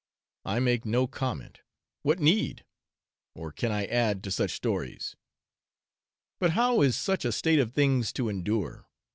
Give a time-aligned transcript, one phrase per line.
[0.45, 1.59] I make no comment;
[2.01, 2.65] what need,
[3.35, 5.15] or can I add, to such stories?
[6.39, 8.87] But how is such a state of things to endure?